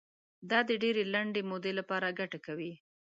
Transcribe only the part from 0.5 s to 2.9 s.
د ډېرې لنډې مودې لپاره ګټه کوي.